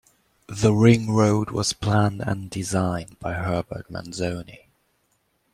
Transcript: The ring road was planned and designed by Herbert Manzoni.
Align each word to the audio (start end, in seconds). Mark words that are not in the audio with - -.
The 0.47 0.73
ring 0.73 1.11
road 1.11 1.51
was 1.51 1.73
planned 1.73 2.21
and 2.25 2.49
designed 2.49 3.19
by 3.19 3.33
Herbert 3.33 3.87
Manzoni. 3.91 4.67